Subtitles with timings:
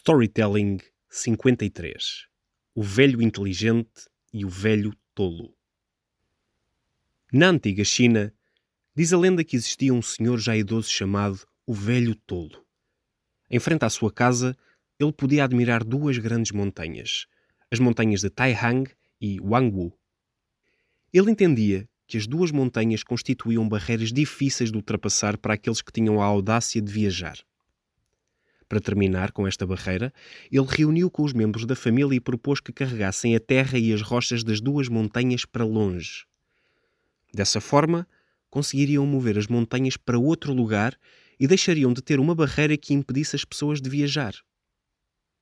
[0.00, 0.78] Storytelling
[1.10, 2.28] 53
[2.72, 5.52] O velho inteligente e o velho tolo.
[7.32, 8.32] Na antiga China,
[8.94, 12.64] diz a lenda que existia um senhor já idoso chamado o Velho Tolo.
[13.50, 14.56] Em frente à sua casa,
[15.00, 17.26] ele podia admirar duas grandes montanhas,
[17.68, 18.88] as montanhas de Taihang
[19.20, 19.92] e Wangwu.
[21.12, 26.22] Ele entendia que as duas montanhas constituíam barreiras difíceis de ultrapassar para aqueles que tinham
[26.22, 27.44] a audácia de viajar.
[28.68, 30.12] Para terminar com esta barreira,
[30.52, 34.02] ele reuniu com os membros da família e propôs que carregassem a terra e as
[34.02, 36.26] rochas das duas montanhas para longe.
[37.32, 38.06] Dessa forma,
[38.50, 40.98] conseguiriam mover as montanhas para outro lugar
[41.40, 44.34] e deixariam de ter uma barreira que impedisse as pessoas de viajar.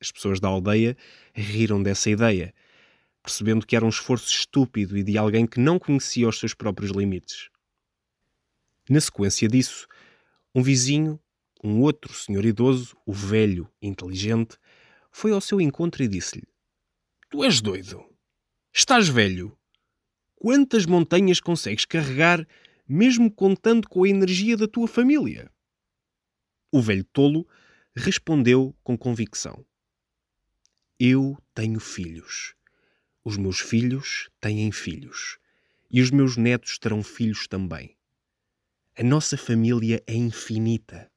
[0.00, 0.96] As pessoas da aldeia
[1.34, 2.54] riram dessa ideia,
[3.22, 6.92] percebendo que era um esforço estúpido e de alguém que não conhecia os seus próprios
[6.92, 7.48] limites.
[8.88, 9.88] Na sequência disso,
[10.54, 11.18] um vizinho
[11.62, 14.56] um outro senhor idoso, o velho, inteligente,
[15.10, 16.46] foi ao seu encontro e disse-lhe:
[17.30, 18.04] Tu és doido.
[18.72, 19.56] Estás velho.
[20.36, 22.46] Quantas montanhas consegues carregar,
[22.88, 25.50] mesmo contando com a energia da tua família?
[26.70, 27.46] O velho tolo
[27.96, 29.64] respondeu com convicção:
[30.98, 32.54] Eu tenho filhos.
[33.24, 35.38] Os meus filhos têm filhos.
[35.90, 37.96] E os meus netos terão filhos também.
[38.96, 41.10] A nossa família é infinita.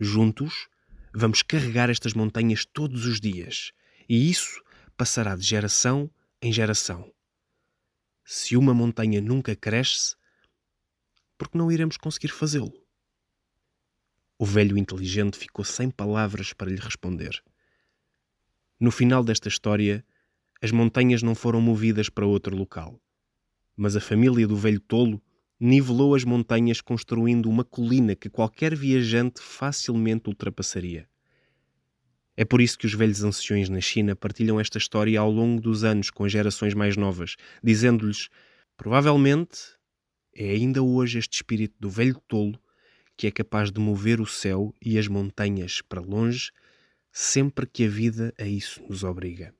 [0.00, 0.68] Juntos,
[1.14, 3.70] vamos carregar estas montanhas todos os dias
[4.08, 4.60] e isso
[4.96, 6.10] passará de geração
[6.42, 7.12] em geração.
[8.24, 10.16] Se uma montanha nunca cresce,
[11.38, 12.72] por que não iremos conseguir fazê-lo?
[14.36, 17.40] O velho inteligente ficou sem palavras para lhe responder.
[18.80, 20.04] No final desta história,
[20.60, 23.00] as montanhas não foram movidas para outro local,
[23.76, 25.22] mas a família do velho tolo
[25.58, 31.08] nivelou as montanhas construindo uma colina que qualquer viajante facilmente ultrapassaria.
[32.36, 35.84] É por isso que os velhos anciões na China partilham esta história ao longo dos
[35.84, 38.28] anos com as gerações mais novas, dizendo-lhes:
[38.76, 39.58] provavelmente
[40.34, 42.58] é ainda hoje este espírito do velho tolo
[43.16, 46.50] que é capaz de mover o céu e as montanhas para longe,
[47.12, 49.54] sempre que a vida a isso nos obriga.